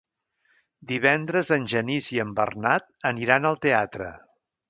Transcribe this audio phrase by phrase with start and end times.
[0.91, 4.09] Divendres en Genís i en Bernat aniran al teatre.